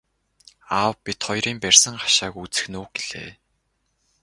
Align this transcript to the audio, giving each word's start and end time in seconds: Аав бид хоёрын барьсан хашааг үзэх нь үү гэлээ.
Аав 0.79 0.95
бид 1.03 1.19
хоёрын 1.27 1.57
барьсан 1.63 1.95
хашааг 1.99 2.33
үзэх 2.43 2.65
нь 2.69 2.77
үү 2.81 2.87
гэлээ. 2.95 3.31